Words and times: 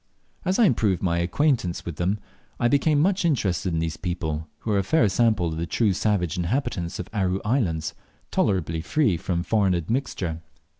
As 0.45 0.57
I 0.57 0.65
improved 0.65 1.03
my 1.03 1.19
acquaintance 1.19 1.85
with 1.85 1.97
them 1.97 2.17
I 2.59 2.67
became 2.67 2.99
much 2.99 3.23
interested 3.23 3.71
in 3.71 3.77
these 3.77 3.97
people, 3.97 4.47
who 4.61 4.71
are 4.71 4.79
a 4.79 4.83
fair 4.83 5.07
sample 5.07 5.45
of 5.49 5.57
the 5.57 5.67
true 5.67 5.93
savage 5.93 6.39
inhabitants 6.39 6.97
of 6.97 7.05
the 7.11 7.17
Aru 7.19 7.39
Islands, 7.45 7.93
tolerably 8.31 8.81
free 8.81 9.15
from 9.15 9.43
foreign 9.43 9.75
admixture. 9.75 10.41